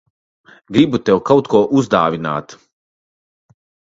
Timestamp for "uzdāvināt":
1.81-2.57